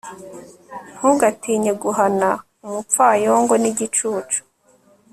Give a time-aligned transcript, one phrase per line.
[0.97, 2.29] ntugatinye guhana
[2.65, 4.39] umupfayongo n'igicucu